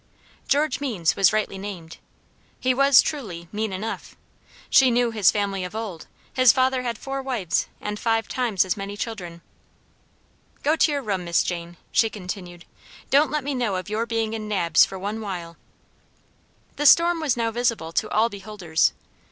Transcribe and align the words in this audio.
George 0.47 0.79
Means 0.81 1.15
was 1.15 1.31
rightly 1.31 1.59
named; 1.59 1.97
he 2.59 2.73
was, 2.73 3.03
truly, 3.03 3.47
mean 3.51 3.71
enough; 3.71 4.15
she 4.67 4.89
knew 4.89 5.11
his 5.11 5.29
family 5.29 5.63
of 5.63 5.75
old; 5.75 6.07
his 6.33 6.51
father 6.51 6.81
had 6.81 6.97
four 6.97 7.21
wives, 7.21 7.67
and 7.79 7.99
five 7.99 8.27
times 8.27 8.65
as 8.65 8.75
many 8.75 8.97
children. 8.97 9.41
"Go 10.63 10.75
to 10.75 10.91
your 10.91 11.03
room, 11.03 11.23
Miss 11.23 11.43
Jane," 11.43 11.77
she 11.91 12.09
continued. 12.09 12.65
"Don't 13.11 13.29
let 13.29 13.43
me 13.43 13.53
know 13.53 13.75
of 13.75 13.89
your 13.89 14.07
being 14.07 14.33
in 14.33 14.47
Nab's 14.47 14.83
for 14.83 14.97
one 14.97 15.21
while." 15.21 15.55
The 16.77 16.87
storm 16.87 17.19
was 17.21 17.37
now 17.37 17.51
visible 17.51 17.91
to 17.91 18.09
all 18.09 18.27
beholders. 18.27 18.93
Mr. 18.97 19.01